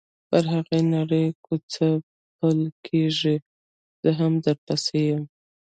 [0.29, 1.87] پر هغې نرۍ کوڅه
[2.37, 3.37] پل کېږدۍ،
[4.01, 5.23] زه هم درپسې یم.